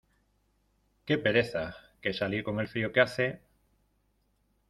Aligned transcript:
Qué 1.05 1.17
pereza, 1.19 1.75
que 2.01 2.11
salir 2.11 2.43
con 2.43 2.59
el 2.59 2.67
frío 2.67 2.91
que 2.91 3.01
hace. 3.01 3.43